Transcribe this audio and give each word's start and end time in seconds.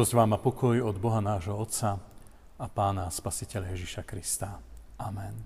Milosť 0.00 0.16
vám 0.16 0.32
a 0.32 0.40
pokoj 0.40 0.80
od 0.80 0.96
Boha 0.96 1.20
nášho 1.20 1.52
Otca 1.52 2.00
a 2.56 2.66
Pána 2.72 3.12
Spasiteľa 3.12 3.76
Ježiša 3.76 4.00
Krista. 4.08 4.56
Amen. 4.96 5.36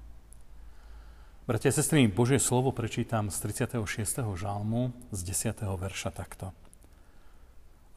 Bratia 1.42 1.74
a 1.74 1.76
sestry, 1.82 2.06
Božie 2.06 2.38
slovo 2.38 2.70
prečítam 2.70 3.34
z 3.34 3.50
36. 3.50 3.82
žalmu 4.38 4.94
z 5.10 5.20
10. 5.26 5.58
verša 5.58 6.14
takto. 6.14 6.54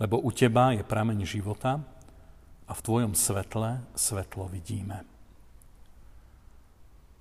Lebo 0.01 0.17
u 0.17 0.33
Teba 0.33 0.73
je 0.73 0.81
prameň 0.81 1.29
života 1.29 1.77
a 2.65 2.73
v 2.73 2.81
Tvojom 2.81 3.13
svetle 3.13 3.85
svetlo 3.93 4.49
vidíme. 4.49 5.05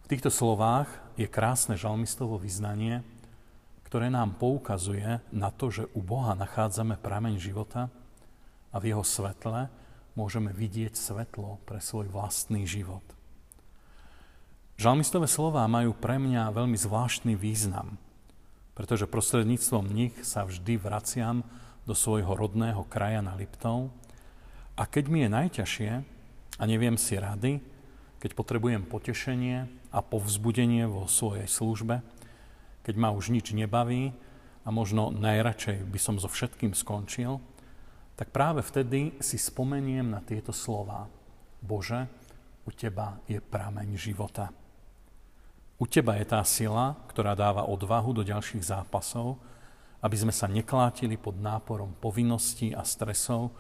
V 0.01 0.17
týchto 0.17 0.33
slovách 0.33 0.89
je 1.21 1.29
krásne 1.29 1.77
žalmistovo 1.77 2.41
vyznanie, 2.41 3.05
ktoré 3.85 4.09
nám 4.09 4.41
poukazuje 4.41 5.21
na 5.29 5.53
to, 5.53 5.69
že 5.69 5.93
u 5.93 6.01
Boha 6.01 6.33
nachádzame 6.33 6.97
prameň 6.97 7.37
života– 7.37 7.93
a 8.77 8.83
v 8.85 8.93
jeho 8.93 9.01
svetle 9.01 9.73
môžeme 10.13 10.53
vidieť 10.53 10.93
svetlo 10.93 11.57
pre 11.65 11.81
svoj 11.81 12.13
vlastný 12.13 12.69
život. 12.69 13.01
Žalmistové 14.77 15.25
slová 15.25 15.65
majú 15.65 15.97
pre 15.97 16.21
mňa 16.21 16.53
veľmi 16.53 16.77
zvláštny 16.77 17.33
význam, 17.33 17.97
pretože 18.77 19.09
prostredníctvom 19.09 19.89
nich 19.89 20.13
sa 20.21 20.45
vždy 20.45 20.77
vraciam 20.77 21.41
do 21.89 21.97
svojho 21.97 22.37
rodného 22.37 22.85
kraja 22.85 23.25
na 23.25 23.33
Liptov 23.33 23.89
a 24.77 24.85
keď 24.85 25.05
mi 25.09 25.25
je 25.25 25.33
najťažšie 25.33 25.91
a 26.61 26.63
neviem 26.69 27.01
si 27.01 27.17
rady, 27.17 27.65
keď 28.21 28.37
potrebujem 28.37 28.85
potešenie 28.85 29.65
a 29.89 30.05
povzbudenie 30.05 30.85
vo 30.85 31.09
svojej 31.09 31.49
službe, 31.49 32.05
keď 32.85 32.95
ma 33.01 33.09
už 33.17 33.33
nič 33.33 33.57
nebaví 33.57 34.13
a 34.61 34.69
možno 34.69 35.09
najradšej 35.09 35.89
by 35.89 35.97
som 35.97 36.21
so 36.21 36.29
všetkým 36.29 36.77
skončil– 36.77 37.41
tak 38.17 38.33
práve 38.33 38.65
vtedy 38.65 39.21
si 39.21 39.37
spomeniem 39.37 40.09
na 40.09 40.25
tieto 40.25 40.51
slova. 40.51 41.05
Bože, 41.61 42.09
u 42.65 42.73
Teba 42.73 43.21
je 43.29 43.39
prameň 43.39 43.95
života. 43.95 44.49
U 45.77 45.85
Teba 45.85 46.17
je 46.17 46.25
tá 46.25 46.41
sila, 46.41 46.97
ktorá 47.13 47.37
dáva 47.37 47.69
odvahu 47.69 48.17
do 48.17 48.23
ďalších 48.25 48.65
zápasov, 48.65 49.37
aby 50.01 50.17
sme 50.17 50.33
sa 50.33 50.49
neklátili 50.49 51.21
pod 51.21 51.37
náporom 51.37 51.93
povinností 52.01 52.73
a 52.73 52.81
stresov, 52.89 53.53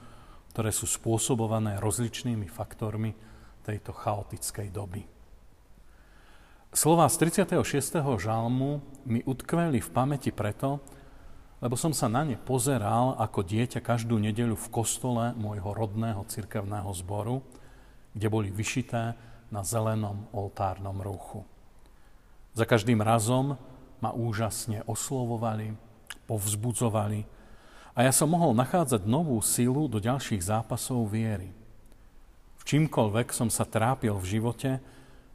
ktoré 0.57 0.73
sú 0.73 0.89
spôsobované 0.89 1.77
rozličnými 1.77 2.49
faktormi 2.49 3.13
tejto 3.61 3.93
chaotickej 3.93 4.73
doby. 4.73 5.05
Slová 6.73 7.09
z 7.13 7.29
36. 7.29 7.61
žalmu 8.01 8.81
mi 9.05 9.21
utkveli 9.21 9.85
v 9.85 9.91
pamäti 9.93 10.33
preto, 10.33 10.81
lebo 11.61 11.75
som 11.75 11.97
sa 11.97 12.07
na 12.13 12.25
ne 12.25 12.37
pozeral 12.37 13.17
ako 13.17 13.41
dieťa 13.41 13.81
každú 13.81 14.21
nedeľu 14.21 14.57
v 14.57 14.73
kostole 14.73 15.33
môjho 15.41 15.73
rodného 15.73 16.25
cirkevného 16.29 16.91
zboru, 16.93 17.41
kde 18.13 18.29
boli 18.29 18.49
vyšité 18.53 19.17
na 19.49 19.65
zelenom 19.65 20.29
oltárnom 20.37 21.01
ruchu. 21.01 21.49
Za 22.57 22.65
každým 22.69 23.01
razom 23.01 23.57
ma 24.01 24.11
úžasne 24.13 24.85
oslovovali, 24.85 25.77
povzbudzovali 26.29 27.25
a 27.97 28.05
ja 28.05 28.13
som 28.13 28.29
mohol 28.29 28.53
nachádzať 28.53 29.09
novú 29.09 29.41
silu 29.41 29.89
do 29.89 29.97
ďalších 29.97 30.45
zápasov 30.45 31.09
viery. 31.09 31.49
V 32.61 32.63
čímkoľvek 32.69 33.33
som 33.33 33.49
sa 33.49 33.65
trápil 33.65 34.13
v 34.21 34.37
živote, 34.37 34.71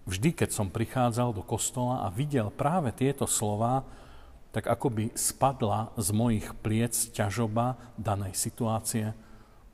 vždy 0.06 0.38
keď 0.38 0.50
som 0.54 0.70
prichádzal 0.70 1.34
do 1.34 1.42
kostola 1.42 2.06
a 2.06 2.14
videl 2.14 2.54
práve 2.54 2.94
tieto 2.94 3.26
slová, 3.26 3.82
tak 4.52 4.68
ako 4.68 4.88
by 4.92 5.06
spadla 5.16 5.96
z 5.96 6.08
mojich 6.12 6.48
pliec 6.60 6.94
ťažoba 7.16 7.80
danej 7.96 8.36
situácie, 8.36 9.16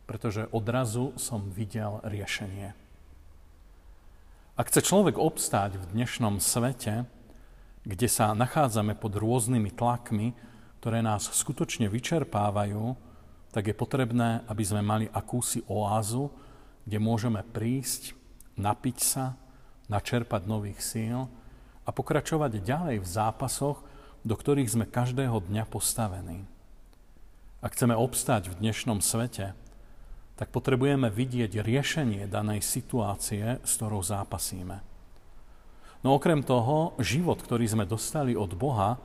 pretože 0.06 0.48
odrazu 0.54 1.18
som 1.18 1.50
videl 1.50 2.00
riešenie. 2.06 2.78
Ak 4.58 4.74
chce 4.74 4.82
človek 4.82 5.22
obstáť 5.22 5.78
v 5.78 5.86
dnešnom 5.94 6.42
svete, 6.42 7.06
kde 7.86 8.08
sa 8.10 8.34
nachádzame 8.34 8.98
pod 8.98 9.14
rôznymi 9.18 9.70
tlakmi, 9.74 10.34
ktoré 10.82 11.02
nás 11.02 11.30
skutočne 11.30 11.90
vyčerpávajú, 11.90 12.98
tak 13.54 13.70
je 13.70 13.76
potrebné, 13.78 14.46
aby 14.46 14.64
sme 14.66 14.82
mali 14.86 15.06
akúsi 15.10 15.62
oázu, 15.66 16.30
kde 16.86 16.98
môžeme 17.02 17.42
prísť, 17.42 18.14
napiť 18.58 18.98
sa, 19.02 19.38
načerpať 19.88 20.46
nových 20.46 20.80
síl 20.84 21.26
a 21.88 21.90
pokračovať 21.90 22.60
ďalej 22.60 22.98
v 23.02 23.08
zápasoch, 23.08 23.80
do 24.24 24.34
ktorých 24.34 24.74
sme 24.74 24.86
každého 24.90 25.44
dňa 25.46 25.68
postavení. 25.70 26.48
Ak 27.62 27.74
chceme 27.74 27.98
obstať 27.98 28.54
v 28.54 28.58
dnešnom 28.62 29.02
svete, 29.02 29.58
tak 30.38 30.54
potrebujeme 30.54 31.10
vidieť 31.10 31.58
riešenie 31.66 32.30
danej 32.30 32.62
situácie, 32.62 33.58
s 33.66 33.72
ktorou 33.82 34.06
zápasíme. 34.06 34.86
No 36.06 36.14
okrem 36.14 36.46
toho, 36.46 36.94
život, 37.02 37.42
ktorý 37.42 37.66
sme 37.66 37.90
dostali 37.90 38.38
od 38.38 38.54
Boha, 38.54 39.02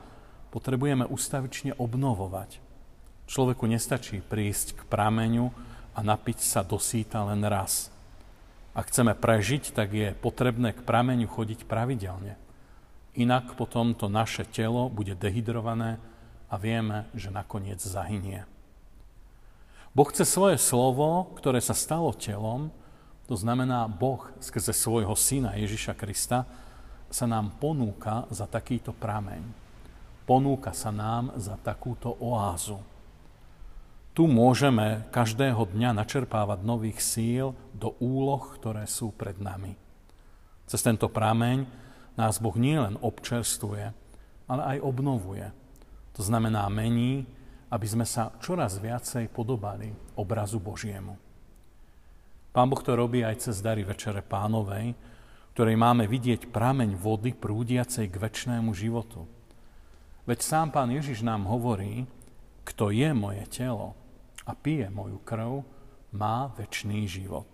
potrebujeme 0.53 1.09
ustavične 1.09 1.73
obnovovať. 1.81 2.61
Človeku 3.25 3.65
nestačí 3.65 4.21
prísť 4.21 4.77
k 4.77 4.81
prameňu 4.85 5.49
a 5.97 5.99
napiť 6.05 6.39
sa 6.45 6.61
do 6.61 6.77
síta 6.77 7.25
len 7.25 7.41
raz. 7.41 7.89
Ak 8.77 8.93
chceme 8.93 9.17
prežiť, 9.17 9.73
tak 9.73 9.93
je 9.93 10.13
potrebné 10.13 10.77
k 10.77 10.85
prameňu 10.85 11.25
chodiť 11.25 11.65
pravidelne. 11.65 12.37
Inak 13.13 13.53
potom 13.53 13.93
to 13.93 14.09
naše 14.09 14.41
telo 14.49 14.89
bude 14.89 15.13
dehydrované 15.13 16.01
a 16.49 16.55
vieme, 16.57 17.05
že 17.13 17.29
nakoniec 17.29 17.77
zahynie. 17.77 18.49
Boh 19.93 20.09
chce 20.09 20.25
svoje 20.25 20.57
slovo, 20.57 21.29
ktoré 21.37 21.61
sa 21.61 21.77
stalo 21.77 22.09
telom, 22.17 22.73
to 23.29 23.37
znamená 23.37 23.85
Boh 23.85 24.25
skrze 24.41 24.73
svojho 24.73 25.13
syna 25.13 25.53
Ježiša 25.53 25.93
Krista, 25.93 26.49
sa 27.13 27.29
nám 27.29 27.61
ponúka 27.61 28.25
za 28.33 28.49
takýto 28.49 28.89
prameň. 28.89 29.45
Ponúka 30.25 30.73
sa 30.73 30.89
nám 30.89 31.37
za 31.37 31.53
takúto 31.61 32.17
oázu. 32.17 32.81
Tu 34.17 34.25
môžeme 34.25 35.05
každého 35.13 35.69
dňa 35.73 35.93
načerpávať 35.93 36.65
nových 36.65 36.97
síl 37.01 37.53
do 37.73 37.93
úloh, 38.01 38.41
ktoré 38.57 38.89
sú 38.89 39.13
pred 39.13 39.37
nami. 39.37 39.77
Cez 40.65 40.81
tento 40.81 41.05
prameň 41.05 41.65
nás 42.19 42.37
Boh 42.37 42.53
nielen 42.53 42.99
občerstvuje, 43.01 43.93
ale 44.47 44.61
aj 44.75 44.77
obnovuje. 44.85 45.49
To 46.13 46.21
znamená 46.21 46.69
mení, 46.69 47.25
aby 47.73 47.87
sme 47.89 48.05
sa 48.05 48.29
čoraz 48.37 48.77
viacej 48.77 49.33
podobali 49.33 49.89
obrazu 50.13 50.61
Božiemu. 50.61 51.17
Pán 52.53 52.69
Boh 52.69 52.77
to 52.85 52.93
robí 52.93 53.25
aj 53.25 53.49
cez 53.49 53.65
dary 53.65 53.81
Večere 53.81 54.21
Pánovej, 54.21 54.93
ktorej 55.57 55.77
máme 55.77 56.05
vidieť 56.05 56.53
prameň 56.53 56.93
vody 56.93 57.33
prúdiacej 57.33 58.13
k 58.13 58.15
väčšnému 58.21 58.73
životu. 58.77 59.25
Veď 60.29 60.39
sám 60.45 60.69
Pán 60.69 60.93
Ježiš 60.93 61.25
nám 61.25 61.49
hovorí, 61.49 62.05
kto 62.61 62.93
je 62.93 63.09
moje 63.11 63.41
telo 63.49 63.97
a 64.45 64.53
pije 64.53 64.93
moju 64.93 65.17
krv, 65.25 65.65
má 66.13 66.53
väčší 66.53 67.09
život. 67.09 67.49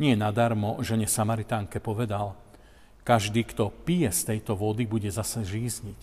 Nie 0.00 0.16
nadarmo, 0.16 0.80
že 0.80 0.96
Samaritánke 1.04 1.78
povedal, 1.78 2.34
každý, 3.04 3.44
kto 3.44 3.68
pije 3.84 4.08
z 4.10 4.34
tejto 4.34 4.56
vody, 4.56 4.88
bude 4.88 5.12
zase 5.12 5.44
žízniť. 5.44 6.00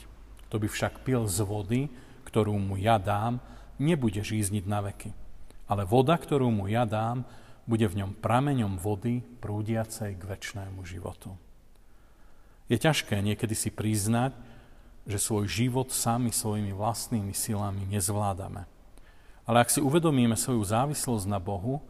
Kto 0.48 0.56
by 0.62 0.68
však 0.70 1.02
pil 1.02 1.26
z 1.26 1.42
vody, 1.42 1.82
ktorú 2.30 2.56
mu 2.62 2.78
ja 2.78 3.02
dám, 3.02 3.42
nebude 3.82 4.22
žízniť 4.22 4.64
na 4.70 4.86
veky. 4.86 5.12
Ale 5.66 5.84
voda, 5.90 6.14
ktorú 6.16 6.54
mu 6.54 6.70
ja 6.70 6.86
dám, 6.86 7.26
bude 7.66 7.90
v 7.90 8.06
ňom 8.06 8.12
prameňom 8.22 8.78
vody 8.78 9.26
prúdiacej 9.42 10.18
k 10.18 10.24
väčšnému 10.24 10.86
životu. 10.86 11.34
Je 12.70 12.78
ťažké 12.78 13.20
niekedy 13.20 13.58
si 13.58 13.74
priznať, 13.74 14.38
že 15.10 15.18
svoj 15.18 15.50
život 15.50 15.90
sami 15.90 16.30
svojimi 16.30 16.72
vlastnými 16.72 17.34
silami 17.34 17.90
nezvládame. 17.90 18.70
Ale 19.50 19.58
ak 19.66 19.74
si 19.74 19.82
uvedomíme 19.82 20.38
svoju 20.38 20.62
závislosť 20.62 21.26
na 21.26 21.42
Bohu, 21.42 21.82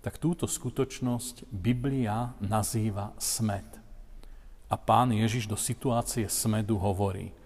tak 0.00 0.22
túto 0.22 0.46
skutočnosť 0.46 1.50
Biblia 1.50 2.34
nazýva 2.38 3.10
smet. 3.18 3.81
A 4.72 4.80
pán 4.80 5.12
Ježiš 5.12 5.44
do 5.44 5.60
situácie 5.60 6.32
smedu 6.32 6.80
hovorí, 6.80 7.36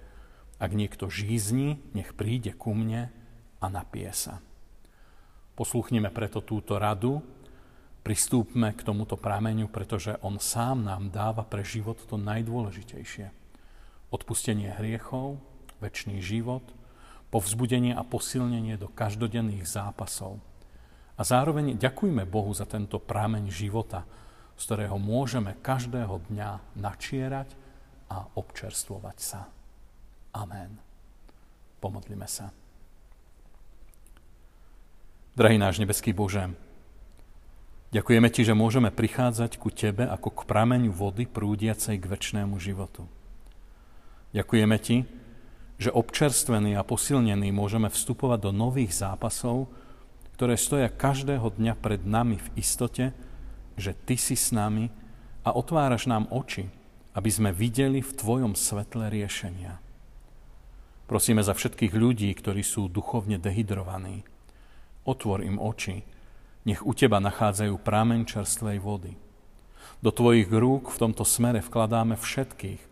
ak 0.63 0.71
niekto 0.71 1.11
žízni, 1.11 1.83
nech 1.91 2.15
príde 2.15 2.55
ku 2.55 2.71
mne 2.71 3.11
a 3.59 3.67
napije 3.67 4.15
sa. 4.15 4.35
Posluchnime 5.59 6.15
preto 6.15 6.39
túto 6.39 6.79
radu, 6.79 7.19
pristúpme 8.07 8.71
k 8.79 8.87
tomuto 8.87 9.19
prameňu, 9.19 9.67
pretože 9.67 10.15
on 10.23 10.39
sám 10.39 10.87
nám 10.87 11.11
dáva 11.11 11.43
pre 11.43 11.67
život 11.67 11.99
to 12.07 12.15
najdôležitejšie. 12.15 13.35
Odpustenie 14.15 14.71
hriechov, 14.79 15.43
väčší 15.83 16.23
život, 16.23 16.63
povzbudenie 17.35 17.91
a 17.91 18.07
posilnenie 18.07 18.79
do 18.79 18.87
každodenných 18.87 19.67
zápasov. 19.67 20.39
A 21.19 21.27
zároveň 21.27 21.75
ďakujme 21.75 22.23
Bohu 22.23 22.55
za 22.55 22.71
tento 22.71 23.03
prameň 23.03 23.51
života, 23.51 24.07
z 24.57 24.63
ktorého 24.65 24.97
môžeme 24.97 25.55
každého 25.61 26.25
dňa 26.33 26.81
načierať 26.81 27.49
a 28.09 28.27
občerstvovať 28.35 29.17
sa. 29.21 29.47
Amen. 30.33 30.81
Pomodlime 31.81 32.27
sa. 32.27 32.51
Drahý 35.37 35.61
náš 35.61 35.77
nebeský 35.77 36.17
Bože, 36.17 36.49
Ďakujeme 37.95 38.29
Ti, 38.29 38.43
že 38.43 38.53
môžeme 38.53 38.91
prichádzať 38.91 39.63
ku 39.63 39.71
Tebe 39.71 40.05
ako 40.11 40.29
k 40.35 40.41
prameňu 40.45 40.91
vody 40.91 41.25
prúdiacej 41.25 42.03
k 42.03 42.11
väčšnému 42.11 42.59
životu. 42.59 43.07
Ďakujeme 44.35 44.77
Ti, 44.83 45.07
že 45.79 45.95
občerstvení 45.95 46.75
a 46.75 46.83
posilnení 46.83 47.55
môžeme 47.55 47.87
vstupovať 47.87 48.49
do 48.49 48.53
nových 48.53 48.91
zápasov, 48.91 49.71
ktoré 50.35 50.59
stoja 50.59 50.93
každého 50.93 51.57
dňa 51.57 51.73
pred 51.79 52.03
nami 52.03 52.37
v 52.37 52.49
istote, 52.59 53.15
že 53.77 53.93
Ty 53.93 54.17
si 54.17 54.37
s 54.37 54.51
nami 54.53 54.89
a 55.45 55.53
otváraš 55.53 56.09
nám 56.09 56.27
oči, 56.33 56.69
aby 57.17 57.31
sme 57.33 57.55
videli 57.55 58.05
v 58.05 58.13
Tvojom 58.13 58.53
svetle 58.53 59.09
riešenia. 59.09 59.81
Prosíme 61.07 61.41
za 61.41 61.55
všetkých 61.55 61.95
ľudí, 61.95 62.35
ktorí 62.35 62.67
sú 62.67 62.91
duchovne 62.91 63.39
dehydrovaní. 63.39 64.27
Otvor 65.07 65.41
im 65.47 65.63
oči, 65.63 66.03
nech 66.67 66.83
u 66.83 66.91
Teba 66.91 67.23
nachádzajú 67.23 67.79
prámeň 67.79 68.27
čerstvej 68.27 68.83
vody. 68.83 69.15
Do 70.03 70.11
Tvojich 70.11 70.51
rúk 70.51 70.91
v 70.91 71.01
tomto 71.07 71.23
smere 71.23 71.63
vkladáme 71.63 72.19
všetkých, 72.19 72.83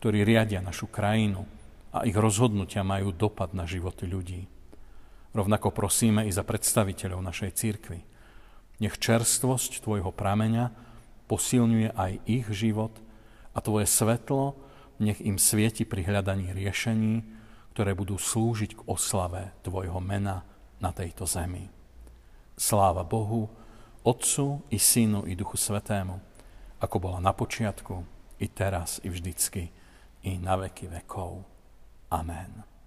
ktorí 0.00 0.24
riadia 0.24 0.64
našu 0.64 0.88
krajinu 0.88 1.44
a 1.92 2.08
ich 2.08 2.16
rozhodnutia 2.16 2.80
majú 2.80 3.12
dopad 3.12 3.52
na 3.52 3.68
životy 3.68 4.08
ľudí. 4.08 4.42
Rovnako 5.36 5.76
prosíme 5.76 6.24
i 6.24 6.32
za 6.32 6.40
predstaviteľov 6.40 7.20
našej 7.20 7.50
církvy. 7.52 8.00
Nech 8.78 8.96
čerstvosť 8.98 9.82
Tvojho 9.82 10.14
prameňa 10.14 10.70
posilňuje 11.26 11.94
aj 11.94 12.12
ich 12.24 12.46
život 12.54 12.94
a 13.52 13.58
Tvoje 13.58 13.90
svetlo 13.90 14.54
nech 14.98 15.22
im 15.22 15.38
svieti 15.38 15.86
pri 15.86 16.06
hľadaní 16.06 16.50
riešení, 16.50 17.22
ktoré 17.74 17.94
budú 17.94 18.18
slúžiť 18.18 18.78
k 18.78 18.84
oslave 18.90 19.54
Tvojho 19.62 20.02
mena 20.02 20.42
na 20.82 20.90
tejto 20.90 21.26
zemi. 21.26 21.70
Sláva 22.58 23.06
Bohu, 23.06 23.46
Otcu 24.02 24.66
i 24.74 24.78
Synu 24.78 25.26
i 25.30 25.38
Duchu 25.38 25.54
Svetému, 25.54 26.18
ako 26.82 26.96
bola 26.98 27.18
na 27.22 27.30
počiatku, 27.30 28.02
i 28.38 28.46
teraz, 28.50 29.02
i 29.02 29.10
vždycky, 29.10 29.70
i 30.26 30.38
na 30.38 30.54
veky 30.54 30.86
vekov. 30.90 31.42
Amen. 32.10 32.77